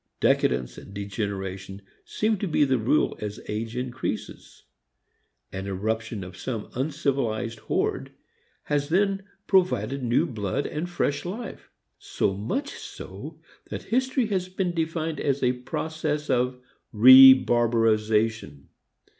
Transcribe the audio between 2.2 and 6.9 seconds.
to be the rule as age increases. An irruption of some